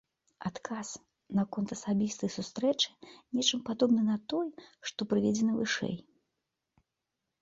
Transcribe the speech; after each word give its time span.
Адказ 0.49 0.87
наконт 1.39 1.73
асабістай 1.75 2.29
сустрэчы 2.37 2.89
нечым 3.41 3.59
падобны 3.69 4.01
на 4.09 4.17
той, 4.33 4.47
што 4.91 4.99
прыведзены 5.13 5.51
вышэй. 5.63 5.95